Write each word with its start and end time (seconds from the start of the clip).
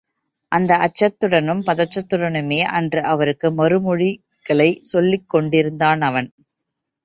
அந்த 0.51 0.77
அச்சத்துடனும் 0.77 1.61
பதற்றத்துடனுமே 1.65 2.59
அன்று 2.71 3.03
அவருக்கு 3.03 3.49
மறுமொழிகளைச் 3.51 4.83
சொல்லிக் 4.91 5.29
கொண்டிருந்தான் 5.29 6.01
அவன். 6.01 6.31